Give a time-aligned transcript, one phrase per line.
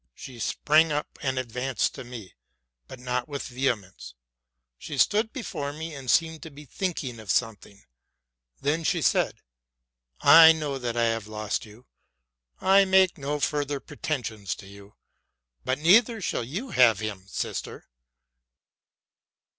[0.15, 2.33] She sprang up and advanced to me,
[2.87, 4.15] but not with vehemence.
[4.79, 7.83] She stood before me, and seemed to be thinking of something.
[8.59, 9.35] Then she said,''
[10.43, 11.85] I know that I have lost you:
[12.59, 14.95] I make no fur ther pretensions to you.
[15.63, 17.85] But neither shall you have him, sister!